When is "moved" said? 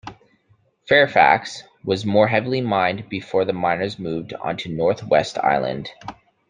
3.99-4.33